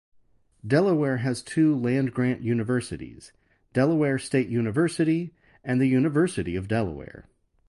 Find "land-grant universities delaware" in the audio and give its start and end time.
1.75-4.17